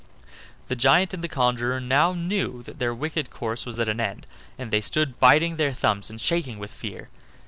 [0.67, 4.25] The giant and the conjurer now knew that their wicked course was at an end,
[4.57, 7.09] and they stood biting their thumbs and shaking with fear.